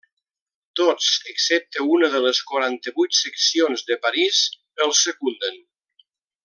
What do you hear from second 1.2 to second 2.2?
excepte una